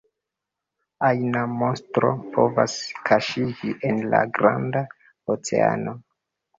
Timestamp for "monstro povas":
1.59-2.79